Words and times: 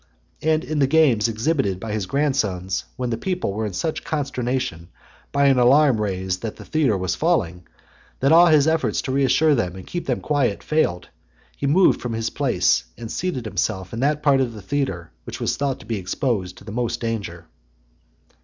And 0.41 0.63
in 0.63 0.79
the 0.79 0.87
games 0.87 1.27
exhibited 1.27 1.79
by 1.79 1.91
his 1.93 2.07
(107) 2.07 2.09
grandsons, 2.09 2.85
when 2.95 3.11
the 3.11 3.19
people 3.19 3.53
were 3.53 3.67
in 3.67 3.73
such 3.73 4.03
consternation, 4.03 4.89
by 5.31 5.45
an 5.45 5.59
alarm 5.59 6.01
raised 6.01 6.41
that 6.41 6.55
the 6.55 6.65
theatre 6.65 6.97
was 6.97 7.13
falling, 7.13 7.67
that 8.19 8.31
all 8.31 8.47
his 8.47 8.65
efforts 8.67 8.99
to 9.03 9.11
re 9.11 9.23
assure 9.23 9.53
them 9.53 9.75
and 9.75 9.85
keep 9.85 10.07
them 10.07 10.19
quiet, 10.19 10.63
failed, 10.63 11.09
he 11.55 11.67
moved 11.67 12.01
from 12.01 12.13
his 12.13 12.31
place, 12.31 12.85
and 12.97 13.11
seated 13.11 13.45
himself 13.45 13.93
in 13.93 13.99
that 13.99 14.23
part 14.23 14.41
of 14.41 14.53
the 14.53 14.61
theatre 14.63 15.11
which 15.25 15.39
was 15.39 15.55
thought 15.55 15.79
to 15.81 15.85
be 15.85 15.99
exposed 15.99 16.57
to 16.57 16.71
most 16.71 16.99
danger. 16.99 17.45